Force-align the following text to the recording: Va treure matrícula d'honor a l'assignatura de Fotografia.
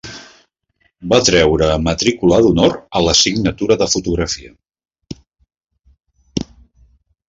Va 1.13 1.19
treure 1.27 1.67
matrícula 1.89 2.41
d'honor 2.47 2.73
a 2.99 3.03
l'assignatura 3.09 3.79
de 3.85 3.91
Fotografia. 3.95 4.53